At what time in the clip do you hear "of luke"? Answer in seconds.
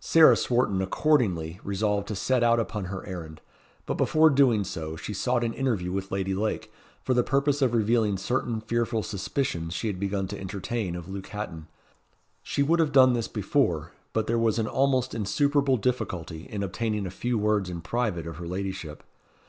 10.96-11.28